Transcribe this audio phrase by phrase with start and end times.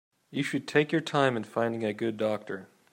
[0.31, 2.67] You should take your time in finding a good doctor.